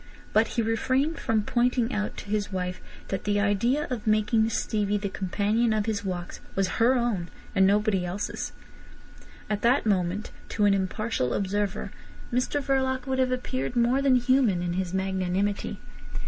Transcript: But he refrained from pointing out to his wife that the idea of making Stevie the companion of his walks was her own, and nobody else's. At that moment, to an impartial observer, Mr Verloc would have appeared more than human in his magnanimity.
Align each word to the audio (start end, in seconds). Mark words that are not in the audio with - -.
But 0.33 0.47
he 0.57 0.63
refrained 0.63 1.19
from 1.19 1.43
pointing 1.43 1.93
out 1.93 2.17
to 2.17 2.25
his 2.31 2.51
wife 2.51 2.81
that 3.09 3.23
the 3.25 3.39
idea 3.39 3.85
of 3.91 4.07
making 4.07 4.49
Stevie 4.49 4.97
the 4.97 5.09
companion 5.09 5.73
of 5.73 5.85
his 5.85 6.03
walks 6.03 6.39
was 6.55 6.67
her 6.81 6.95
own, 6.95 7.29
and 7.53 7.67
nobody 7.67 8.03
else's. 8.03 8.51
At 9.47 9.61
that 9.61 9.85
moment, 9.85 10.31
to 10.49 10.65
an 10.65 10.73
impartial 10.73 11.35
observer, 11.35 11.91
Mr 12.33 12.63
Verloc 12.63 13.05
would 13.05 13.19
have 13.19 13.31
appeared 13.31 13.75
more 13.75 14.01
than 14.01 14.15
human 14.15 14.63
in 14.63 14.73
his 14.73 14.91
magnanimity. 14.91 15.79